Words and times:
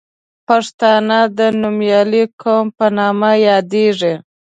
پښتانه 0.47 1.19
د 1.37 1.39
نومیالي 1.61 2.23
قوم 2.41 2.65
په 2.77 2.85
نوم 2.97 3.21
یادیږي. 3.47 4.13